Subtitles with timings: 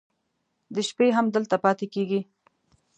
[0.75, 2.21] د شپې هم دلته پاتې کېږي.